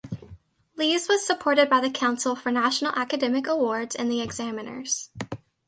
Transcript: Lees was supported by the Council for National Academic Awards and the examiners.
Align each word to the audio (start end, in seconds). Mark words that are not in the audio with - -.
Lees 0.77 1.07
was 1.07 1.23
supported 1.27 1.69
by 1.69 1.79
the 1.79 1.91
Council 1.91 2.35
for 2.35 2.51
National 2.51 2.91
Academic 2.95 3.45
Awards 3.45 3.93
and 3.95 4.09
the 4.11 4.19
examiners. 4.21 5.11